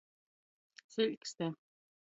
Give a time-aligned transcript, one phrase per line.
[0.95, 1.53] Siļkste.